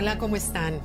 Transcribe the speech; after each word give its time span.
Hola, 0.00 0.16
¿cómo 0.16 0.34
están? 0.34 0.80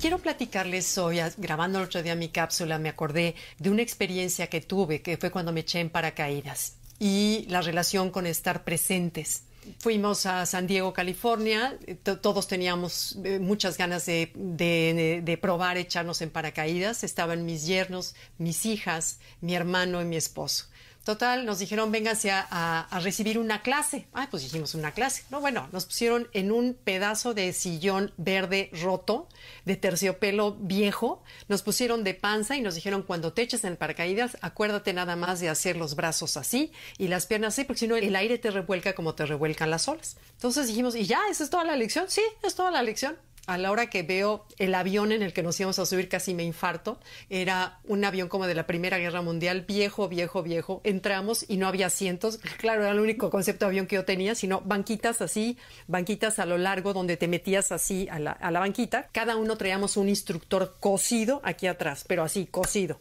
Quiero 0.00 0.20
platicarles 0.20 0.96
hoy, 0.96 1.18
grabando 1.36 1.80
el 1.80 1.86
otro 1.86 2.00
día 2.00 2.14
mi 2.14 2.28
cápsula, 2.28 2.78
me 2.78 2.90
acordé 2.90 3.34
de 3.58 3.70
una 3.70 3.82
experiencia 3.82 4.46
que 4.46 4.60
tuve, 4.60 5.02
que 5.02 5.16
fue 5.16 5.32
cuando 5.32 5.52
me 5.52 5.62
eché 5.62 5.80
en 5.80 5.90
paracaídas 5.90 6.76
y 7.00 7.44
la 7.48 7.60
relación 7.60 8.12
con 8.12 8.24
estar 8.24 8.62
presentes. 8.62 9.42
Fuimos 9.80 10.26
a 10.26 10.46
San 10.46 10.68
Diego, 10.68 10.92
California, 10.92 11.76
todos 12.04 12.46
teníamos 12.46 13.18
eh, 13.24 13.40
muchas 13.40 13.76
ganas 13.76 14.06
de, 14.06 14.30
de, 14.36 15.38
probar 15.38 15.76
echarnos 15.76 16.22
en 16.22 16.30
paracaídas. 16.30 17.02
Estaban 17.02 17.44
mis 17.44 17.66
yernos, 17.66 18.14
mis 18.38 18.64
hijas, 18.64 19.18
mi 19.40 19.56
hermano 19.56 20.00
y 20.02 20.04
mi 20.04 20.14
esposo. 20.14 20.66
Total, 21.04 21.44
nos 21.44 21.58
dijeron, 21.58 21.90
vénganse 21.90 22.30
a, 22.30 22.42
a, 22.88 23.00
recibir 23.00 23.36
una 23.38 23.62
clase. 23.62 24.06
Ah, 24.12 24.28
pues 24.30 24.44
dijimos 24.44 24.76
una 24.76 24.92
clase. 24.92 25.24
No, 25.30 25.40
bueno, 25.40 25.68
nos 25.72 25.84
pusieron 25.84 26.28
en 26.32 26.52
un 26.52 26.74
pedazo 26.74 27.34
de 27.34 27.52
sillón 27.52 28.12
verde 28.16 28.70
roto, 28.80 29.28
de 29.64 29.74
terciopelo 29.74 30.52
viejo. 30.60 31.24
Nos 31.48 31.62
pusieron 31.62 32.04
de 32.04 32.14
panza 32.14 32.56
y 32.56 32.60
nos 32.60 32.76
dijeron, 32.76 33.02
cuando 33.02 33.32
te 33.32 33.42
eches 33.42 33.64
en 33.64 33.72
el 33.72 33.78
paracaídas, 33.78 34.38
acuérdate 34.42 34.92
nada 34.92 35.16
más 35.16 35.40
de 35.40 35.48
hacer 35.48 35.76
los 35.76 35.96
brazos 35.96 36.36
así 36.36 36.70
y 36.98 37.08
las 37.08 37.26
piernas 37.26 37.54
así, 37.54 37.64
porque 37.64 37.80
si 37.80 37.88
no 37.88 37.96
el 37.96 38.14
aire 38.14 38.38
te 38.38 38.52
revuelca 38.52 38.94
como 38.94 39.16
te 39.16 39.26
revuelcan 39.26 39.70
las 39.70 39.88
olas. 39.88 40.16
Entonces 40.34 40.68
dijimos, 40.68 40.94
¿y 40.94 41.06
ya? 41.06 41.20
¿Esa 41.28 41.42
es 41.42 41.50
toda 41.50 41.64
la 41.64 41.74
lección? 41.74 42.04
Sí, 42.08 42.22
es 42.44 42.54
toda 42.54 42.70
la 42.70 42.82
lección 42.82 43.16
a 43.52 43.58
la 43.58 43.70
hora 43.70 43.90
que 43.90 44.02
veo 44.02 44.46
el 44.58 44.74
avión 44.74 45.12
en 45.12 45.22
el 45.22 45.32
que 45.32 45.42
nos 45.42 45.58
íbamos 45.60 45.78
a 45.78 45.86
subir 45.86 46.08
casi 46.08 46.34
me 46.34 46.42
infarto. 46.42 46.98
Era 47.28 47.80
un 47.84 48.04
avión 48.04 48.28
como 48.28 48.46
de 48.46 48.54
la 48.54 48.66
Primera 48.66 48.98
Guerra 48.98 49.22
Mundial, 49.22 49.62
viejo, 49.62 50.08
viejo, 50.08 50.42
viejo. 50.42 50.80
Entramos 50.84 51.44
y 51.48 51.56
no 51.56 51.68
había 51.68 51.86
asientos. 51.86 52.38
Claro, 52.58 52.82
era 52.82 52.92
el 52.92 53.00
único 53.00 53.30
concepto 53.30 53.66
de 53.66 53.70
avión 53.70 53.86
que 53.86 53.96
yo 53.96 54.04
tenía, 54.04 54.34
sino 54.34 54.60
banquitas 54.62 55.20
así, 55.20 55.58
banquitas 55.86 56.38
a 56.38 56.46
lo 56.46 56.58
largo 56.58 56.92
donde 56.92 57.16
te 57.16 57.28
metías 57.28 57.72
así 57.72 58.08
a 58.10 58.18
la, 58.18 58.32
a 58.32 58.50
la 58.50 58.60
banquita. 58.60 59.08
Cada 59.12 59.36
uno 59.36 59.56
traíamos 59.56 59.96
un 59.96 60.08
instructor 60.08 60.76
cosido 60.80 61.40
aquí 61.44 61.66
atrás, 61.66 62.04
pero 62.06 62.22
así, 62.22 62.46
cosido. 62.46 62.98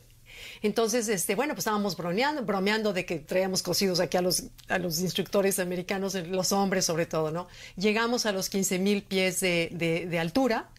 Entonces, 0.61 1.08
este, 1.08 1.36
bueno, 1.36 1.53
pues 1.53 1.61
estábamos 1.61 1.97
bromeando, 1.97 2.44
bromeando 2.44 2.94
de 2.94 3.06
que 3.06 3.20
traíamos 3.20 3.64
cosidos 3.64 4.00
aquí 4.00 4.17
a 4.17 4.22
los, 4.22 4.44
a 4.67 4.78
los 4.80 5.00
instructores 5.00 5.59
americanos, 5.59 6.16
los 6.16 6.52
hombres 6.52 6.86
sobre 6.86 7.06
todo, 7.06 7.31
¿no? 7.31 7.47
Llegamos 7.75 8.25
a 8.25 8.31
los 8.31 8.50
15 8.50 8.80
mil 8.80 9.03
pies 9.03 9.39
de, 9.39 9.69
de, 9.72 10.06
de 10.08 10.19
altura 10.19 10.69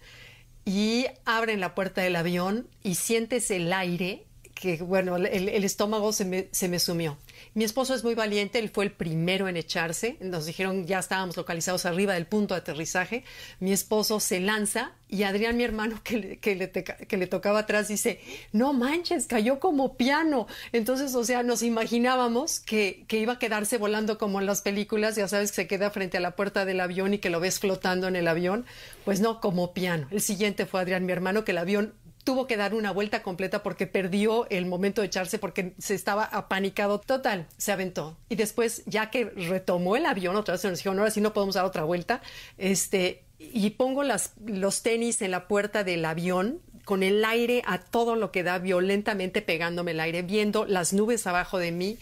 y 0.65 1.07
abren 1.25 1.61
la 1.61 1.75
puerta 1.75 2.03
del 2.03 2.17
avión 2.17 2.69
y 2.83 2.95
sientes 2.95 3.51
el 3.51 3.73
aire 3.73 4.25
que, 4.63 4.77
bueno, 4.77 5.17
el, 5.17 5.65
estómago 5.65 6.13
se 6.13 6.25
me, 6.25 6.47
se 6.53 6.69
me 6.69 6.79
sumió. 6.79 7.19
Mi 7.53 7.65
esposo 7.65 7.97
es 7.97 8.05
muy 8.05 8.15
valiente, 8.15 8.61
él 8.61 8.71
fue 8.71 8.85
el 8.85 8.93
primero 8.93 9.49
en 9.49 9.57
echarse. 9.57 10.19
Nos 10.21 10.47
dijeron 10.47 10.87
ya 10.87 11.01
estábamos 11.01 11.37
localizados 11.37 11.85
arriba 11.85 12.15
del 12.15 12.27
punto 12.27 12.55
de 12.55 12.61
aterrizaje. 12.61 13.25
Mi 13.59 13.73
esposo 13.73 14.21
se 14.21 14.39
lanza 14.39 14.93
y 15.09 15.25
Adrián, 15.25 15.57
mi 15.57 15.65
hermano, 15.65 16.01
que 16.05 16.17
le, 16.17 16.39
que 16.39 16.55
le, 16.55 16.71
que 16.71 17.17
le 17.17 17.27
tocaba 17.27 17.59
atrás, 17.59 17.89
dice, 17.89 18.21
no 18.53 18.73
manches, 18.73 19.27
cayó 19.27 19.59
como 19.59 19.97
piano. 19.97 20.47
Entonces, 20.71 21.13
o 21.17 21.25
sea, 21.25 21.43
nos 21.43 21.65
imaginábamos 21.65 22.61
que, 22.61 23.05
que 23.09 23.19
iba 23.19 23.33
a 23.33 23.39
quedarse 23.41 23.79
volando 23.79 24.17
como 24.17 24.39
en 24.39 24.47
las 24.47 24.63
películas, 24.63 25.17
ya 25.17 25.27
sabes 25.27 25.51
que 25.51 25.57
se 25.57 25.67
queda 25.67 25.91
frente 25.91 26.19
a 26.19 26.21
la 26.21 26.37
puerta 26.37 26.65
del 26.65 26.79
avión 26.79 27.15
y 27.15 27.19
que 27.19 27.31
lo 27.31 27.41
ves 27.41 27.59
flotando 27.59 28.07
en 28.07 28.15
el 28.15 28.29
avión. 28.29 28.65
Pues 29.05 29.21
no, 29.21 29.41
como 29.41 29.75
piano. 29.75 30.07
El 30.13 30.21
siguiente 30.21 30.67
fue 30.67 30.81
Adrián, 30.81 31.05
mi 31.05 31.13
hermano, 31.13 31.45
que 31.45 31.51
el 31.51 31.59
avión 31.59 31.95
tuvo 32.25 32.47
que 32.47 32.57
dar 32.57 32.75
una 32.75 32.93
vuelta 32.93 33.23
completa 33.23 33.63
porque 33.63 33.87
perdió 33.87 34.47
el 34.49 34.67
momento 34.67 35.01
de 35.01 35.09
echarse 35.09 35.39
porque 35.39 35.75
se 35.79 35.95
estaba 35.95 36.25
apanicado 36.25 37.01
total, 37.01 37.47
se 37.57 37.73
aventó. 37.73 38.17
Y 38.29 38.37
después, 38.37 38.83
ya 38.87 39.11
que 39.11 39.25
retomó 39.25 39.97
el 39.97 40.07
avión, 40.07 40.37
otra 40.37 40.55
vez 40.55 40.65
nos 40.65 40.79
dijeron, 40.79 40.99
ahora 40.99 41.11
sí 41.11 41.21
no 41.21 41.33
podemos 41.33 41.57
dar 41.57 41.65
otra 41.65 41.85
vuelta, 41.85 42.23
este, 42.59 43.25
y 43.39 43.71
pongo 43.71 44.05
los 44.05 44.83
tenis 44.83 45.23
en 45.23 45.33
la 45.33 45.49
puerta 45.49 45.85
del 45.85 46.05
avión 46.05 46.61
con 46.85 47.03
el 47.03 47.25
aire 47.25 47.63
a 47.67 47.79
todo 47.79 48.17
lo 48.17 48.33
que 48.33 48.43
da, 48.43 48.59
violentamente 48.59 49.43
pegándome 49.43 49.93
el 49.93 50.01
aire, 50.01 50.23
viendo 50.23 50.65
las 50.67 50.93
nubes 50.93 51.27
abajo 51.27 51.59
de 51.59 51.73
mí. 51.73 51.99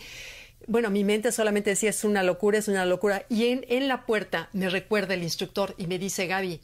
Bueno, 0.66 0.90
mi 0.90 1.04
mente 1.04 1.32
solamente 1.32 1.70
decía, 1.70 1.90
es 1.90 2.04
una 2.04 2.22
locura, 2.22 2.58
es 2.58 2.68
una 2.68 2.84
locura. 2.84 3.24
Y 3.28 3.46
en, 3.46 3.64
en 3.68 3.88
la 3.88 4.06
puerta 4.06 4.48
me 4.52 4.68
recuerda 4.68 5.14
el 5.14 5.22
instructor 5.22 5.74
y 5.78 5.86
me 5.86 5.98
dice, 5.98 6.26
Gaby, 6.26 6.60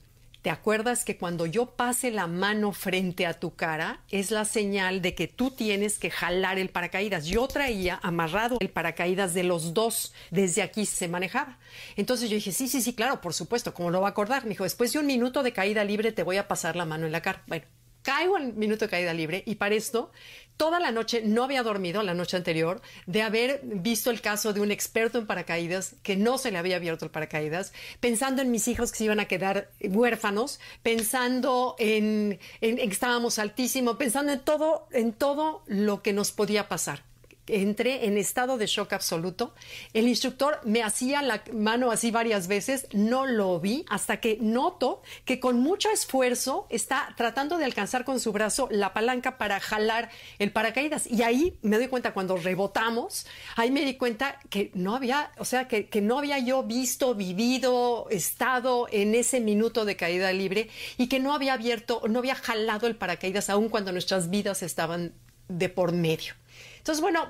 ¿Te 0.47 0.53
acuerdas 0.53 1.05
que 1.05 1.17
cuando 1.17 1.47
yo 1.47 1.73
pase 1.75 2.12
la 2.12 2.29
mano 2.29 2.71
frente 2.71 3.27
a 3.27 3.34
tu 3.34 3.57
cara 3.57 3.99
es 4.11 4.31
la 4.31 4.45
señal 4.45 5.03
de 5.03 5.17
que 5.17 5.27
tú 5.27 5.51
tienes 5.51 5.99
que 5.99 6.09
jalar 6.09 6.57
el 6.61 6.69
paracaídas? 6.69 7.27
Yo 7.27 7.49
traía 7.49 7.99
amarrado 8.01 8.56
el 8.61 8.71
paracaídas 8.71 9.35
de 9.35 9.43
los 9.43 9.75
dos, 9.75 10.15
desde 10.31 10.62
aquí 10.62 10.87
se 10.87 11.09
manejaba. 11.09 11.59
Entonces 11.97 12.31
yo 12.31 12.37
dije, 12.37 12.53
sí, 12.53 12.69
sí, 12.69 12.81
sí, 12.81 12.95
claro, 12.95 13.21
por 13.21 13.35
supuesto, 13.35 13.75
¿cómo 13.75 13.91
lo 13.91 14.03
va 14.03 14.06
a 14.06 14.11
acordar? 14.11 14.45
Me 14.45 14.51
dijo, 14.51 14.62
después 14.62 14.93
de 14.93 15.01
un 15.01 15.06
minuto 15.06 15.43
de 15.43 15.53
caída 15.53 15.83
libre 15.83 16.12
te 16.12 16.23
voy 16.23 16.37
a 16.37 16.47
pasar 16.47 16.77
la 16.77 16.85
mano 16.85 17.06
en 17.06 17.11
la 17.11 17.23
cara. 17.23 17.43
Bueno, 17.49 17.67
caigo 18.06 18.39
en 18.39 18.56
minuto 18.56 18.84
de 18.84 18.91
caída 18.91 19.12
libre 19.12 19.43
y 19.47 19.56
para 19.56 19.75
esto 19.75 20.12
toda 20.56 20.78
la 20.78 20.93
noche 20.93 21.22
no 21.25 21.43
había 21.43 21.65
dormido 21.65 22.05
la 22.05 22.15
noche 22.15 22.37
anterior 22.37 22.81
de 23.06 23.22
haber 23.22 23.61
visto 23.65 24.11
el 24.11 24.21
caso 24.21 24.53
de 24.53 24.61
un 24.61 24.71
experto 24.71 25.19
en 25.19 25.27
paracaídas 25.27 25.97
que 26.05 26.15
no 26.15 26.39
se 26.39 26.53
le 26.53 26.59
había 26.59 26.77
abierto 26.77 27.05
el 27.05 27.11
paracaídas, 27.11 27.72
pensando 27.99 28.43
en 28.43 28.53
mis 28.53 28.69
hijos 28.69 28.93
que 28.93 28.99
se 28.99 29.05
iban 29.05 29.19
a 29.19 29.27
quedar 29.27 29.72
huérfanos, 29.81 30.61
pensando 30.84 31.75
en, 31.81 32.39
en, 32.61 32.78
en 32.78 32.89
que 32.89 32.94
estábamos 32.94 33.41
altísimo, 33.41 33.99
pensando 33.99 34.33
en 34.33 34.41
todo, 34.41 34.87
en 34.93 35.12
todo 35.12 35.65
lo 35.67 36.00
que 36.00 36.12
nos 36.12 36.31
podía 36.31 36.69
pasar 36.69 37.03
entré 37.49 38.07
en 38.07 38.19
estado 38.19 38.59
de 38.59 38.67
shock 38.67 38.93
absoluto. 38.93 39.55
El 39.93 40.09
instructor 40.09 40.61
me 40.65 40.83
hacía 40.83 41.23
la 41.23 41.43
mano 41.53 41.91
así 41.91 42.11
varias 42.11 42.49
veces, 42.49 42.87
no 42.93 43.27
lo 43.27 43.61
vi 43.61 43.84
hasta 43.89 44.19
que 44.19 44.39
noto 44.41 45.03
que 45.25 45.41
con 45.41 45.61
mucho 45.61 45.91
esfuerzo 45.91 46.67
está 46.71 47.15
tratando 47.17 47.59
de 47.59 47.65
alcanzar 47.65 48.05
con 48.05 48.21
su 48.21 48.33
brazo 48.33 48.69
la 48.71 48.93
palanca 48.93 49.39
para 49.39 49.61
jalar 49.61 50.11
el 50.39 50.53
paracaídas. 50.53 51.06
Y 51.06 51.23
ahí 51.23 51.59
me 51.62 51.77
doy 51.77 51.89
cuenta 51.89 52.12
cuando 52.12 52.37
rebotamos, 52.37 53.27
ahí 53.56 53.71
me 53.71 53.85
di 53.85 53.95
cuenta 53.95 54.39
que 54.51 54.71
no 54.75 54.95
había, 54.95 55.33
o 55.39 55.45
sea, 55.45 55.69
que, 55.69 55.89
que 55.89 56.01
no 56.01 56.19
había 56.19 56.39
yo 56.39 56.62
visto, 56.62 57.15
vivido, 57.15 58.06
estado 58.11 58.89
en 58.91 59.15
ese 59.15 59.41
minuto 59.41 59.85
de 59.85 59.97
caída 59.97 60.33
libre 60.33 60.69
y 60.97 61.09
que 61.09 61.21
no 61.21 61.35
había 61.35 61.55
abierto, 61.55 62.03
no 62.09 62.19
había 62.19 62.35
jalado 62.35 62.87
el 62.87 62.97
paracaídas 62.97 63.51
aún 63.51 63.69
cuando 63.69 63.93
nuestras 63.93 64.31
vidas 64.31 64.62
estaban 64.62 65.12
de 65.49 65.69
por 65.69 65.93
medio. 65.93 66.35
Entonces, 66.78 67.03
bueno, 67.03 67.28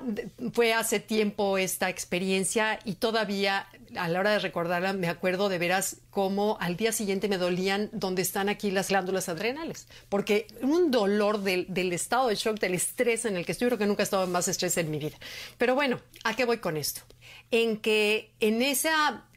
fue 0.53 0.73
hace 0.73 0.99
tiempo 0.99 1.57
esta 1.57 1.89
experiencia 1.89 2.79
y 2.85 2.93
todavía 2.93 3.67
a 3.95 4.07
la 4.07 4.19
hora 4.19 4.31
de 4.31 4.39
recordarla 4.39 4.93
me 4.93 5.07
acuerdo 5.07 5.49
de 5.49 5.57
veras 5.57 5.97
cómo 6.11 6.57
al 6.59 6.77
día 6.77 6.91
siguiente 6.91 7.27
me 7.27 7.37
dolían 7.37 7.89
donde 7.91 8.21
están 8.21 8.49
aquí 8.49 8.71
las 8.71 8.89
glándulas 8.89 9.29
adrenales, 9.29 9.87
porque 10.09 10.47
un 10.61 10.91
dolor 10.91 11.41
del, 11.41 11.93
estado 11.93 12.27
de 12.27 12.35
shock, 12.35 12.59
del 12.59 12.75
estrés 12.75 13.25
en 13.25 13.35
el 13.35 13.45
que 13.45 13.53
estoy, 13.53 13.67
creo 13.67 13.77
que 13.77 13.85
nunca 13.85 14.03
he 14.03 14.05
estado 14.05 14.27
más 14.27 14.47
estrés 14.47 14.77
en 14.77 14.91
mi 14.91 14.99
vida. 14.99 15.17
Pero 15.57 15.75
bueno, 15.75 15.99
¿a 16.23 16.35
qué 16.35 16.45
voy 16.45 16.57
con 16.57 16.77
esto? 16.77 17.01
En 17.49 17.77
que 17.77 18.33
en 18.39 18.61
ese 18.61 18.89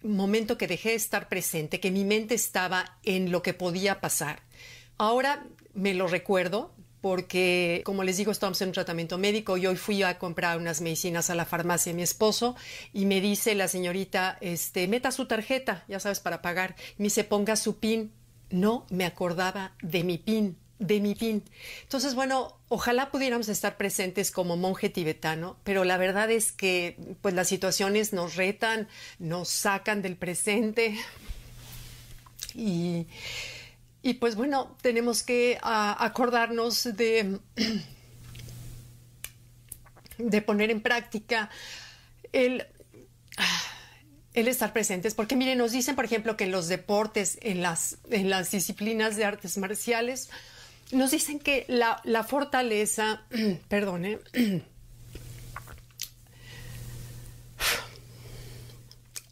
momento 0.02 0.58
que 0.58 0.66
dejé 0.66 0.90
de 0.90 0.96
estar 0.96 1.28
presente, 1.28 1.80
que 1.80 1.90
mi 1.90 2.04
mente 2.04 2.34
estaba 2.34 2.98
en 3.04 3.30
lo 3.30 3.42
que 3.42 3.54
podía 3.54 4.00
pasar, 4.00 4.42
ahora 4.98 5.46
me 5.72 5.94
lo 5.94 6.08
recuerdo, 6.08 6.74
porque, 7.00 7.82
como 7.84 8.04
les 8.04 8.16
digo, 8.16 8.32
estamos 8.32 8.60
en 8.60 8.68
un 8.68 8.74
tratamiento 8.74 9.18
médico 9.18 9.56
y 9.56 9.66
hoy 9.66 9.76
fui 9.76 10.02
a 10.02 10.18
comprar 10.18 10.58
unas 10.58 10.80
medicinas 10.80 11.30
a 11.30 11.34
la 11.34 11.44
farmacia 11.44 11.92
de 11.92 11.96
mi 11.96 12.02
esposo 12.02 12.56
y 12.92 13.06
me 13.06 13.20
dice 13.20 13.54
la 13.54 13.68
señorita, 13.68 14.38
este, 14.40 14.86
meta 14.88 15.10
su 15.10 15.26
tarjeta, 15.26 15.84
ya 15.88 16.00
sabes, 16.00 16.20
para 16.20 16.42
pagar. 16.42 16.76
Me 16.98 17.04
dice, 17.04 17.24
ponga 17.24 17.56
su 17.56 17.78
PIN. 17.78 18.12
No 18.50 18.84
me 18.90 19.04
acordaba 19.04 19.74
de 19.80 20.02
mi 20.02 20.18
PIN, 20.18 20.56
de 20.80 21.00
mi 21.00 21.14
PIN. 21.14 21.44
Entonces, 21.82 22.14
bueno, 22.14 22.58
ojalá 22.68 23.10
pudiéramos 23.10 23.48
estar 23.48 23.76
presentes 23.76 24.30
como 24.30 24.56
monje 24.56 24.88
tibetano, 24.88 25.56
pero 25.62 25.84
la 25.84 25.96
verdad 25.96 26.30
es 26.30 26.50
que, 26.50 26.96
pues, 27.22 27.34
las 27.34 27.48
situaciones 27.48 28.12
nos 28.12 28.34
retan, 28.34 28.88
nos 29.18 29.48
sacan 29.48 30.02
del 30.02 30.16
presente 30.16 30.98
y 32.54 33.06
y 34.02 34.14
pues 34.14 34.34
bueno, 34.34 34.76
tenemos 34.80 35.22
que 35.22 35.58
uh, 35.62 35.94
acordarnos 35.98 36.84
de, 36.96 37.38
de 40.18 40.42
poner 40.42 40.70
en 40.70 40.80
práctica 40.80 41.50
el, 42.32 42.66
el 44.34 44.48
estar 44.48 44.72
presentes. 44.72 45.14
Porque 45.14 45.36
miren, 45.36 45.58
nos 45.58 45.72
dicen, 45.72 45.96
por 45.96 46.06
ejemplo, 46.06 46.36
que 46.36 46.44
en 46.44 46.52
los 46.52 46.68
deportes, 46.68 47.38
en 47.42 47.60
las, 47.62 47.98
en 48.10 48.30
las 48.30 48.50
disciplinas 48.50 49.16
de 49.16 49.24
artes 49.26 49.58
marciales, 49.58 50.30
nos 50.92 51.10
dicen 51.10 51.38
que 51.38 51.66
la, 51.68 52.00
la 52.04 52.24
fortaleza, 52.24 53.24
perdone, 53.68 54.18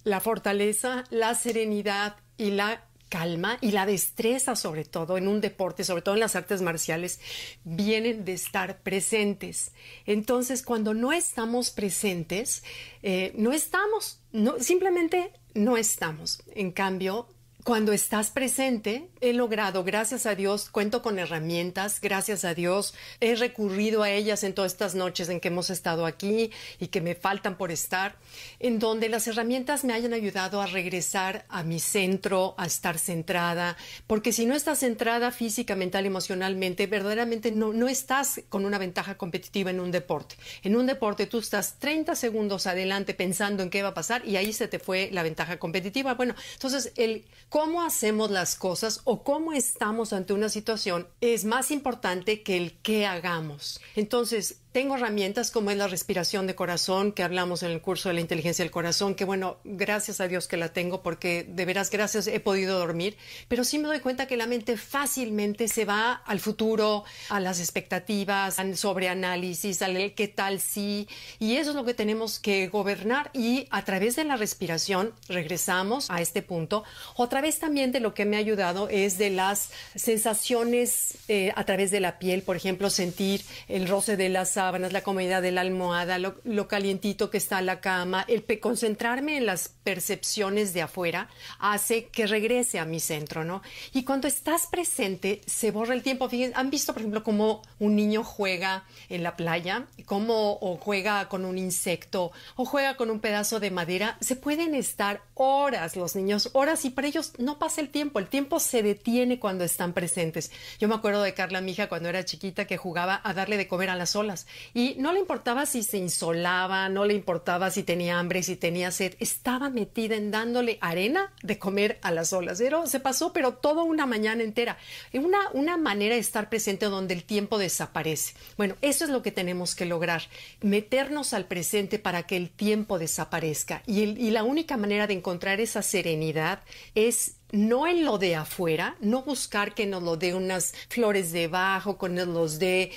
la 0.05 0.21
fortaleza, 0.21 1.05
la 1.11 1.35
serenidad 1.35 2.17
y 2.37 2.51
la 2.51 2.88
calma 3.09 3.59
y 3.61 3.71
la 3.71 3.87
destreza 3.87 4.57
sobre 4.57 4.85
todo 4.85 5.17
en 5.17 5.29
un 5.29 5.41
deporte, 5.41 5.85
sobre 5.85 6.03
todo 6.03 6.15
en 6.15 6.21
las 6.21 6.37
artes 6.37 6.63
marciales, 6.63 7.21
vienen 7.65 8.25
de 8.25 8.35
estar 8.35 8.81
presentes. 8.81 9.73
Entonces, 10.07 10.63
cuando 10.63 10.95
no 10.95 11.13
estamos 11.13 11.71
presentes, 11.71 12.63
eh, 13.03 13.33
no 13.35 13.53
estamos, 13.53 14.21
no, 14.33 14.59
simplemente 14.61 15.33
no 15.55 15.77
estamos. 15.77 16.43
En 16.55 16.73
cambio, 16.73 17.29
cuando 17.69 17.93
estás 17.93 18.31
presente, 18.31 19.11
he 19.21 19.35
logrado, 19.35 19.85
gracias 19.85 20.25
a 20.25 20.35
Dios, 20.35 20.71
cuento 20.71 21.03
con 21.03 21.19
herramientas, 21.19 22.01
gracias 22.01 22.47
a 22.47 22.55
Dios, 22.55 22.95
he 23.21 23.35
recurrido 23.35 24.03
a 24.03 24.11
ellas 24.11 24.43
en 24.43 24.55
todas 24.55 24.73
estas 24.73 24.95
noches 24.95 25.29
en 25.29 25.39
que 25.39 25.49
hemos 25.49 25.69
estado 25.69 26.07
aquí 26.07 26.51
y 26.81 26.87
que 26.87 27.03
me 27.03 27.15
faltan 27.15 27.59
por 27.59 27.71
estar, 27.71 28.17
en 28.59 28.79
donde 28.79 29.11
las 29.11 29.29
herramientas 29.29 29.85
me 29.85 29.93
hayan 29.93 30.15
ayudado 30.15 30.63
a 30.63 30.67
regresar 30.67 31.45
a 31.51 31.63
mi 31.63 31.79
centro, 31.79 32.55
a 32.57 32.65
estar 32.65 32.99
centrada, 32.99 33.77
porque 34.07 34.33
si 34.33 34.47
no 34.47 34.55
estás 34.55 34.79
centrada 34.79 35.31
física, 35.31 35.77
mental, 35.77 36.07
emocionalmente, 36.07 36.87
verdaderamente 36.87 37.53
no, 37.53 37.75
no 37.75 37.87
estás 37.87 38.41
con 38.49 38.65
una 38.65 38.79
ventaja 38.79 39.19
competitiva 39.19 39.71
en 39.71 39.81
un 39.81 39.91
deporte. 39.91 40.37
En 40.63 40.75
un 40.75 40.87
deporte 40.87 41.27
tú 41.27 41.41
estás 41.41 41.75
30 41.79 42.17
segundos 42.17 42.67
adelante 42.67 43.13
pensando 43.13 43.63
en 43.63 43.69
qué 43.69 43.83
va 43.83 43.91
a 43.91 43.95
pasar 43.95 44.27
y 44.27 44.37
ahí 44.37 44.55
se 44.55 44.69
te 44.69 44.79
fue 44.79 45.11
la 45.13 45.23
ventaja 45.23 45.59
competitiva. 45.59 46.15
Bueno, 46.15 46.35
entonces 46.55 46.95
el 46.97 47.27
cómo 47.59 47.83
hacemos 47.83 48.31
las 48.31 48.55
cosas 48.55 49.01
o 49.03 49.25
cómo 49.25 49.53
estamos 49.53 50.13
ante 50.13 50.33
una 50.33 50.49
situación 50.49 51.09
es 51.21 51.45
más 51.45 51.73
importante 51.73 52.45
que 52.45 52.57
el 52.57 52.79
qué 52.83 53.05
hagamos. 53.05 53.81
Entonces, 53.97 54.61
tengo 54.73 54.97
herramientas 54.97 55.51
como 55.51 55.71
es 55.71 55.77
la 55.77 55.89
respiración 55.89 56.47
de 56.47 56.55
corazón, 56.55 57.13
que 57.13 57.23
hablamos 57.23 57.63
en 57.63 57.71
el 57.71 57.81
curso 57.81 58.09
de 58.09 58.15
la 58.15 58.21
inteligencia 58.21 58.65
del 58.65 58.71
corazón, 58.71 59.15
que 59.15 59.25
bueno, 59.25 59.59
gracias 59.65 60.21
a 60.21 60.29
Dios 60.29 60.47
que 60.47 60.57
la 60.57 60.73
tengo 60.73 61.03
porque 61.03 61.47
de 61.49 61.65
veras 61.65 61.91
gracias 61.91 62.27
he 62.27 62.39
podido 62.39 62.79
dormir, 62.79 63.17
pero 63.49 63.65
sí 63.65 63.79
me 63.79 63.89
doy 63.89 64.01
cuenta 64.01 64.27
que 64.27 64.37
la 64.37 64.47
mente 64.47 64.77
fácilmente 64.77 65.69
se 65.69 65.85
va 65.85 66.13
al 66.13 66.41
futuro, 66.41 67.05
a 67.31 67.41
las 67.41 67.61
expectativas, 67.61 68.59
al 68.59 68.77
sobreanálisis, 68.77 69.81
al 69.81 70.13
qué 70.15 70.29
tal 70.29 70.61
sí, 70.61 71.09
y 71.39 71.57
eso 71.57 71.71
es 71.71 71.77
lo 71.77 71.85
que 71.85 71.95
tenemos 71.95 72.39
que 72.39 72.69
gobernar 72.69 73.31
y 73.33 73.67
a 73.71 73.85
través 73.85 74.17
de 74.17 74.25
la 74.25 74.37
respiración 74.37 75.15
regresamos 75.29 76.11
a 76.11 76.21
este 76.21 76.43
punto. 76.43 76.85
Otra 77.17 77.41
vez 77.41 77.59
también 77.59 77.91
de 77.91 78.01
lo 78.01 78.13
que 78.13 78.27
me 78.27 78.37
ha 78.37 78.41
ayudado 78.41 78.89
es 78.91 79.17
de 79.17 79.31
las 79.31 79.71
sensaciones 79.95 81.17
eh, 81.29 81.53
a 81.57 81.65
través 81.65 81.91
de 81.91 82.01
la 82.01 82.19
piel, 82.19 82.43
por 82.43 82.57
ejemplo, 82.57 82.91
sentir 82.91 83.43
el 83.69 83.89
roce 83.89 84.17
de 84.17 84.29
las 84.29 84.58
la 84.59 85.03
comodidad 85.03 85.41
de 85.41 85.53
la 85.53 85.61
almohada, 85.61 86.19
lo, 86.19 86.69
calientito 86.69 87.31
que 87.31 87.39
está 87.39 87.63
la 87.63 87.81
cama, 87.81 88.25
el 88.27 88.45
concentrarme 88.59 89.37
en 89.37 89.47
las 89.47 89.69
percepciones 89.85 90.75
de 90.75 90.83
afuera 90.83 91.29
hace 91.61 92.07
que 92.07 92.27
regrese 92.27 92.81
a 92.81 92.85
mi 92.85 92.99
centro, 92.99 93.45
¿no? 93.45 93.63
Y 93.93 94.03
cuando 94.03 94.27
estás 94.27 94.67
presente, 94.67 95.43
se 95.47 95.71
borra 95.71 95.95
el 95.95 96.03
tiempo. 96.03 96.29
Fíjense, 96.29 96.57
¿han 96.57 96.71
visto, 96.71 96.93
por 96.93 97.03
ejemplo, 97.03 97.23
cómo 97.23 97.63
un 97.79 97.95
niño 97.95 98.25
juega 98.25 98.85
en 99.09 99.23
la 99.23 99.37
playa? 99.37 99.87
¿Cómo 100.07 100.59
o 100.61 100.77
juega 100.77 101.29
con 101.29 101.45
un 101.45 101.57
insecto 101.57 102.33
o 102.57 102.65
juega 102.65 102.97
con 102.97 103.11
un 103.11 103.21
pedazo 103.21 103.61
de 103.61 103.71
madera? 103.71 104.19
Se 104.21 104.35
pueden 104.35 104.75
estar 104.75 105.23
horas 105.35 105.95
los 105.95 106.17
niños, 106.17 106.51
horas, 106.53 106.85
y 106.85 106.91
para 106.91 107.07
ellos 107.07 107.33
no 107.39 107.61
pasa 107.61 107.81
el 107.81 107.91
tiempo. 107.91 108.19
El 108.19 108.27
tiempo 108.27 108.59
se 108.59 108.83
detiene 108.83 109.39
cuando 109.39 109.63
están 109.63 109.93
presentes. 109.93 110.51
Yo 110.81 110.89
me 110.89 110.97
acuerdo 110.97 111.23
de 111.23 111.35
Carla, 111.35 111.61
mi 111.61 111.73
hija, 111.73 111.89
cuando 111.89 112.09
era 112.09 112.25
chiquita, 112.25 112.67
que 112.67 112.77
jugaba 112.77 113.21
a 113.23 113.35
darle 113.35 113.57
de 113.57 113.69
comer 113.69 113.91
a 113.91 113.97
las 113.97 114.17
olas 114.17 114.48
y 114.75 114.97
no 114.99 115.13
le 115.13 115.21
importaba 115.21 115.67
si 115.67 115.83
se 115.83 115.99
insolaba, 115.99 116.89
no 116.89 117.05
le 117.05 117.15
importaba 117.15 117.71
si 117.71 117.83
tenía 117.83 118.19
hambre, 118.19 118.43
si 118.43 118.57
tenía 118.57 118.91
sed, 118.91 119.15
estaba 119.19 119.71
metida 119.71 120.17
en 120.17 120.31
dándole 120.31 120.79
arena 120.81 121.33
de 121.43 121.59
comer 121.59 121.99
a 122.03 122.11
las 122.11 122.33
olas. 122.33 122.59
Pero 122.59 122.87
se 122.87 123.01
pasó, 123.01 123.33
pero 123.33 123.55
toda 123.55 123.83
una 123.83 124.07
mañana 124.07 124.43
entera. 124.43 124.79
Una, 125.13 125.39
una 125.53 125.77
manera 125.77 126.15
de 126.15 126.21
estar 126.21 126.49
presente 126.49 126.87
donde 126.87 127.15
el 127.15 127.25
tiempo 127.25 127.59
desaparece. 127.59 128.35
Bueno, 128.57 128.77
eso 128.83 129.05
es 129.05 129.11
lo 129.11 129.23
que 129.23 129.33
tenemos 129.33 129.75
que 129.75 129.87
lograr, 129.87 130.23
meternos 130.61 131.35
al 131.35 131.47
presente 131.47 131.99
para 131.99 132.25
que 132.25 132.37
el 132.37 132.51
tiempo 132.51 132.99
desaparezca. 132.99 133.83
Y, 133.87 134.03
y 134.03 134.31
la 134.31 134.45
única 134.45 134.77
manera 134.77 135.07
de 135.07 135.15
encontrar 135.15 135.61
esa 135.61 135.83
serenidad 135.83 136.61
es 136.95 137.38
no 137.51 137.87
en 137.87 138.05
lo 138.05 138.19
de 138.19 138.37
afuera, 138.37 138.97
no 139.01 139.23
buscar 139.23 139.75
que 139.75 139.87
nos 139.87 140.03
lo 140.03 140.17
dé 140.17 140.35
unas 140.35 140.75
flores 140.89 141.33
debajo, 141.33 141.99
que 141.99 142.09
nos 142.09 142.29
los 142.29 142.59
dé 142.59 142.93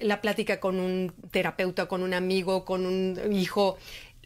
la 0.00 0.20
plática 0.20 0.60
con 0.60 0.78
un 0.78 1.12
terapeuta, 1.30 1.86
con 1.86 2.02
un 2.02 2.14
amigo, 2.14 2.64
con 2.64 2.86
un 2.86 3.18
hijo. 3.32 3.78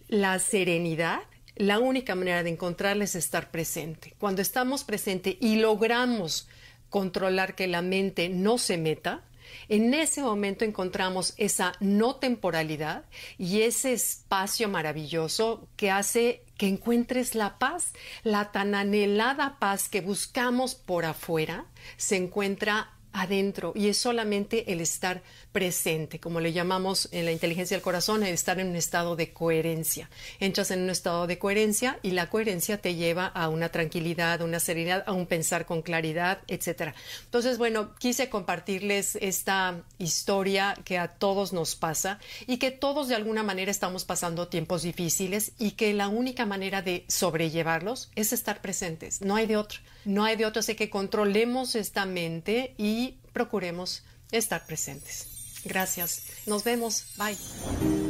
La 0.09 0.39
serenidad, 0.39 1.21
la 1.57 1.79
única 1.79 2.15
manera 2.15 2.43
de 2.43 2.51
encontrarla 2.51 3.05
es 3.05 3.15
estar 3.15 3.51
presente. 3.51 4.15
Cuando 4.19 4.43
estamos 4.43 4.85
presente 4.85 5.39
y 5.41 5.57
logramos 5.57 6.49
controlar 6.91 7.55
que 7.55 7.67
la 7.67 7.83
mente 7.83 8.29
no 8.29 8.59
se 8.59 8.77
meta, 8.77 9.23
en 9.69 9.95
ese 9.95 10.23
momento 10.23 10.65
encontramos 10.65 11.35
esa 11.37 11.73
no 11.81 12.17
temporalidad 12.17 13.05
y 13.39 13.63
ese 13.63 13.93
espacio 13.93 14.69
maravilloso 14.69 15.69
que 15.77 15.91
hace 15.91 16.45
que 16.57 16.69
encuentres 16.69 17.35
la 17.35 17.59
paz, 17.59 17.93
la 18.23 18.53
tan 18.53 18.75
anhelada 18.75 19.59
paz 19.59 19.89
que 19.89 20.01
buscamos 20.01 20.75
por 20.75 21.05
afuera, 21.05 21.67
se 21.97 22.17
encuentra 22.17 22.93
adentro 23.13 23.73
y 23.75 23.89
es 23.89 23.99
solamente 23.99 24.73
el 24.73 24.81
estar 24.81 25.23
presente, 25.53 26.19
como 26.19 26.41
le 26.41 26.53
llamamos 26.53 27.09
en 27.13 27.25
la 27.25 27.33
inteligencia 27.33 27.77
del 27.77 27.83
corazón, 27.83 28.23
el 28.23 28.33
estar 28.33 28.59
en 28.59 28.69
un 28.69 28.77
estado 28.77 29.17
de 29.17 29.33
coherencia. 29.33 30.09
Entras 30.41 30.71
en 30.71 30.81
un 30.83 30.91
estado 30.91 31.27
de 31.27 31.39
coherencia 31.39 31.99
y 32.03 32.13
la 32.13 32.31
coherencia 32.31 32.79
te 32.79 32.95
lleva 32.95 33.27
a 33.27 33.49
una 33.49 33.69
tranquilidad, 33.69 34.41
a 34.41 34.45
una 34.45 34.61
serenidad, 34.61 35.05
a 35.07 35.13
un 35.13 35.27
pensar 35.27 35.67
con 35.67 35.83
claridad, 35.83 36.41
etcétera. 36.49 36.95
Entonces, 37.25 37.59
bueno, 37.59 37.95
quise 37.97 38.29
compartirles 38.29 39.17
esta 39.21 39.83
historia 39.99 40.75
que 40.85 40.99
a 40.99 41.09
todos 41.09 41.53
nos 41.53 41.77
pasa 41.77 42.19
y 42.47 42.57
que 42.57 42.71
todos 42.71 43.09
de 43.09 43.15
alguna 43.15 43.43
manera 43.43 43.71
estamos 43.71 44.05
pasando 44.05 44.49
tiempos 44.49 44.83
difíciles 44.83 45.53
y 45.59 45.73
que 45.73 45.93
la 45.93 46.09
única 46.09 46.47
manera 46.47 46.83
de 46.83 47.05
sobrellevarlos 47.09 48.11
es 48.15 48.33
estar 48.33 48.61
presentes. 48.63 49.21
No 49.21 49.37
hay 49.37 49.47
de 49.47 49.57
otro. 49.57 49.81
No 50.05 50.25
hay 50.25 50.37
de 50.37 50.47
otro. 50.47 50.61
Así 50.61 50.75
que 50.75 50.91
controlemos 50.91 51.75
esta 51.75 52.07
mente 52.07 52.75
y 53.03 53.19
procuremos 53.33 54.05
estar 54.31 54.67
presentes. 54.67 55.27
Gracias. 55.65 56.23
Nos 56.47 56.65
vemos. 56.65 57.05
Bye. 57.17 58.02